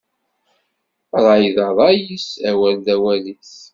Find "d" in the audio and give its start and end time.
1.55-1.57, 2.85-2.87